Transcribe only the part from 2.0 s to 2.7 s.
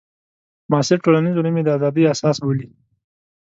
اساس بولي.